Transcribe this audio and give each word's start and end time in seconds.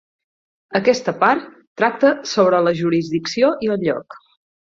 Aquesta 0.79 1.13
part 1.23 1.43
tracta 1.81 2.11
sobre 2.31 2.61
la 2.69 2.73
jurisdicció 2.81 3.51
i 3.67 3.73
el 3.75 3.87
lloc. 3.89 4.21